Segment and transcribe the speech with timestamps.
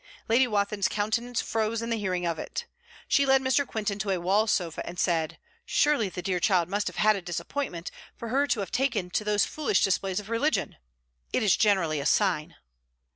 [0.27, 2.65] Lady Wathin's countenance froze in hearing of it.
[3.07, 3.67] She led Mr.
[3.67, 7.21] Quintin to a wall sofa, and said: 'Surely the dear child must have had a
[7.21, 10.77] disappointment, for her to have taken to those foolish displays of religion!
[11.31, 12.55] It is generally a sign.'